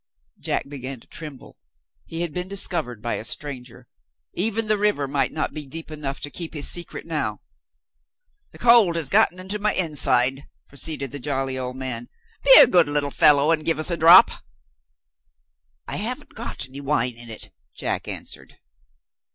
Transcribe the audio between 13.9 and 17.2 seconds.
a drop!" "I haven't got any wine